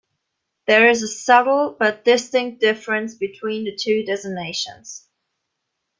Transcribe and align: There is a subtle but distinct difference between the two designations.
There 0.65 0.89
is 0.89 1.03
a 1.03 1.07
subtle 1.07 1.75
but 1.77 2.03
distinct 2.03 2.59
difference 2.59 3.13
between 3.13 3.65
the 3.65 3.75
two 3.75 4.03
designations. 4.03 5.07